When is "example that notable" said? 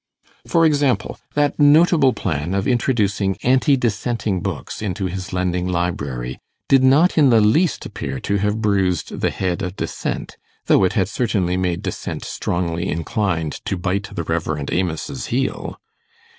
0.65-2.11